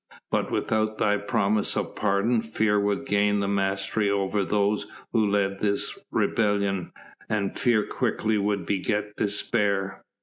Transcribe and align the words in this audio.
But 0.31 0.49
without 0.49 0.97
thy 0.97 1.17
promise 1.17 1.77
of 1.77 1.95
pardon 1.95 2.41
fear 2.41 2.79
would 2.79 3.05
gain 3.05 3.39
the 3.39 3.47
mastery 3.47 4.09
over 4.09 4.43
those 4.43 4.87
who 5.13 5.29
led 5.29 5.59
this 5.59 5.95
rebellion, 6.09 6.91
and 7.29 7.55
fear 7.55 7.85
quickly 7.85 8.39
would 8.39 8.65
beget 8.65 9.15
despair. 9.15 10.03